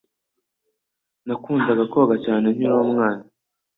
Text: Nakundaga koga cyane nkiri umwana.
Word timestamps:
Nakundaga 1.25 1.83
koga 1.93 2.15
cyane 2.25 2.45
nkiri 2.53 2.73
umwana. 2.85 3.23